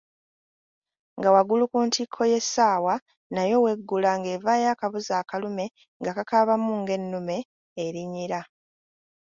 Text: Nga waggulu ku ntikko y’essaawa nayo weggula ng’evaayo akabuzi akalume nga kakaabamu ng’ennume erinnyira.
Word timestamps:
Nga 1.17 1.29
waggulu 1.35 1.63
ku 1.71 1.77
ntikko 1.87 2.21
y’essaawa 2.31 2.93
nayo 3.33 3.55
weggula 3.65 4.11
ng’evaayo 4.19 4.67
akabuzi 4.71 5.13
akalume 5.21 5.65
nga 5.99 6.11
kakaabamu 6.17 6.71
ng’ennume 6.81 7.37
erinnyira. 7.83 8.39